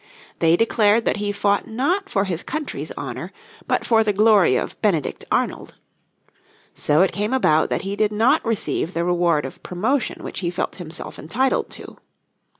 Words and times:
They 0.39 0.57
declared 0.57 1.05
that 1.05 1.17
he 1.17 1.31
fought 1.31 1.67
not 1.67 2.09
for 2.09 2.23
his 2.23 2.41
country's 2.41 2.91
honour 2.97 3.31
but 3.67 3.85
for 3.85 4.03
the 4.03 4.11
glory 4.11 4.55
of 4.55 4.81
Benedict 4.81 5.25
Arnold. 5.31 5.75
So 6.73 7.03
it 7.03 7.11
came 7.11 7.33
about 7.35 7.69
that 7.69 7.83
he 7.83 7.95
did 7.95 8.11
not 8.11 8.43
receive 8.43 8.95
the 8.95 9.03
reward 9.05 9.45
of 9.45 9.61
promotion 9.61 10.23
which 10.23 10.39
he 10.39 10.49
felt 10.49 10.77
himself 10.77 11.19
entitled 11.19 11.69
to. 11.77 11.99